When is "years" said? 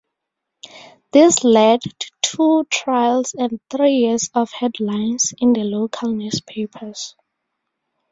3.97-4.31